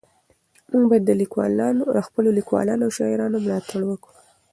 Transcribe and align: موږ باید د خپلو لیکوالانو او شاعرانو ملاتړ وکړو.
موږ 0.71 0.83
باید 0.89 1.03
د 1.07 1.11
خپلو 2.07 2.29
لیکوالانو 2.37 2.83
او 2.85 2.91
شاعرانو 2.97 3.43
ملاتړ 3.45 3.79
وکړو. 3.85 4.17